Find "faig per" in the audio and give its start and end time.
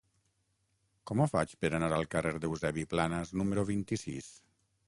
1.33-1.71